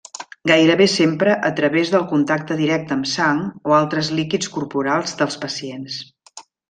Gairebé 0.51 0.85
sempre 0.93 1.33
a 1.49 1.51
través 1.59 1.91
del 1.95 2.07
contacte 2.13 2.57
directe 2.61 2.95
amb 2.97 3.09
sang 3.11 3.43
o 3.69 3.75
altres 3.81 4.09
líquids 4.21 4.51
corporals 4.57 5.15
dels 5.21 5.39
pacients. 5.45 6.01